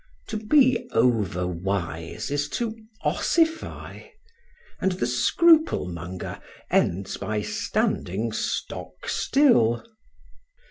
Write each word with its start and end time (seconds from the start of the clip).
To 0.29 0.37
be 0.37 0.89
overwise 0.93 2.31
is 2.31 2.49
to 2.57 2.75
ossify; 3.03 3.99
and 4.79 4.93
the 4.93 5.05
scruple 5.05 5.85
monger 5.85 6.41
ends 6.71 7.17
by 7.17 7.43
standing 7.43 8.31
stockstill. 8.31 9.85